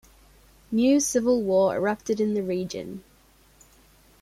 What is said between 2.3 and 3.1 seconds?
the region.